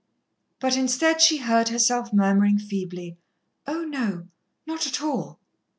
[0.59, 3.17] But instead, she heard herself murmuring feebly:
[3.67, 4.29] "Oh, no,
[4.65, 5.37] not at all."